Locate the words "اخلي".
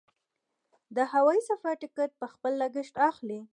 3.09-3.39